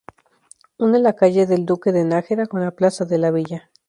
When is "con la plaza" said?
2.47-3.05